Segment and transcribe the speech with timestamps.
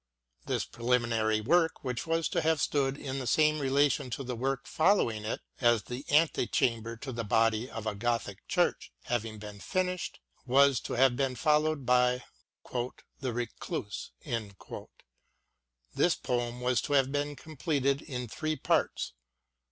[0.47, 4.65] This preliminary work, which was to have stood in the same relation to the work
[4.65, 9.59] following it as the ante chamber to the body of a Gothic church, having been
[9.59, 12.23] finished, was to have been followed by"
[13.19, 14.09] The Recluse."
[15.93, 19.13] This poem was to have been completed in three parts.